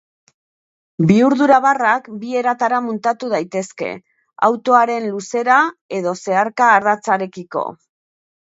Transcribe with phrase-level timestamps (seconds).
[1.09, 3.91] Bihurdura-barrak bi eratara muntatu daitezke:
[4.49, 5.61] autoaren luzera-
[5.99, 7.69] edo zeharka- ardatzarekiko.